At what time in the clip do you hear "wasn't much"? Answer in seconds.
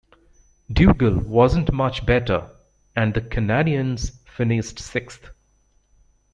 1.27-2.07